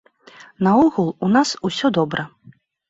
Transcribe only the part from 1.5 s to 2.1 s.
усё